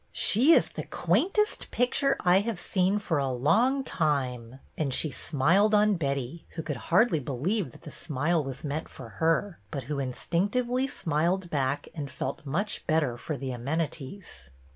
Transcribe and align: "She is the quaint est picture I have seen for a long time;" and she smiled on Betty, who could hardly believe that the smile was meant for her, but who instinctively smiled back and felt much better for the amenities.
"She 0.29 0.53
is 0.53 0.69
the 0.69 0.85
quaint 0.85 1.37
est 1.37 1.69
picture 1.69 2.17
I 2.21 2.39
have 2.39 2.57
seen 2.57 2.97
for 2.97 3.19
a 3.19 3.29
long 3.29 3.83
time;" 3.83 4.57
and 4.75 4.91
she 4.91 5.11
smiled 5.11 5.75
on 5.75 5.93
Betty, 5.93 6.47
who 6.55 6.63
could 6.63 6.77
hardly 6.89 7.19
believe 7.19 7.71
that 7.71 7.83
the 7.83 7.91
smile 7.91 8.43
was 8.43 8.63
meant 8.63 8.89
for 8.89 9.09
her, 9.21 9.59
but 9.69 9.83
who 9.83 9.99
instinctively 9.99 10.87
smiled 10.87 11.51
back 11.51 11.87
and 11.93 12.09
felt 12.09 12.47
much 12.47 12.87
better 12.87 13.15
for 13.15 13.37
the 13.37 13.51
amenities. 13.51 14.49